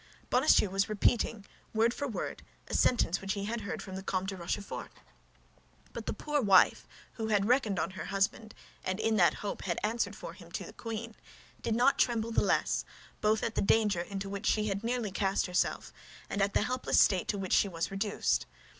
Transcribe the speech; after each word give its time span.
Bonacieux 0.31 0.71
was 0.71 0.89
repeating, 0.89 1.45
word 1.75 1.93
for 1.93 2.07
word, 2.07 2.41
a 2.67 2.73
sentence 2.73 3.21
which 3.21 3.33
he 3.33 3.45
had 3.45 3.61
heard 3.61 3.83
from 3.83 3.95
the 3.95 4.01
Comte 4.01 4.29
de 4.29 4.35
Rochefort; 4.35 4.89
but 5.93 6.07
the 6.07 6.11
poor 6.11 6.41
wife, 6.41 6.87
who 7.13 7.27
had 7.27 7.47
reckoned 7.47 7.77
on 7.77 7.91
her 7.91 8.05
husband, 8.05 8.55
and 8.83 8.99
who, 8.99 9.05
in 9.05 9.17
that 9.17 9.35
hope, 9.45 9.61
had 9.65 9.77
answered 9.83 10.15
for 10.15 10.33
him 10.33 10.51
to 10.53 10.63
the 10.63 10.73
queen, 10.73 11.13
did 11.61 11.75
not 11.75 11.99
tremble 11.99 12.31
the 12.31 12.41
less, 12.41 12.83
both 13.21 13.43
at 13.43 13.53
the 13.53 13.61
danger 13.61 14.01
into 14.01 14.27
which 14.27 14.47
she 14.47 14.65
had 14.69 14.83
nearly 14.83 15.11
cast 15.11 15.45
herself 15.45 15.93
and 16.31 16.41
at 16.41 16.55
the 16.55 16.63
helpless 16.63 16.99
state 16.99 17.27
to 17.27 17.37
which 17.37 17.53
she 17.53 17.67
was 17.67 17.91
reduced. 17.91 18.47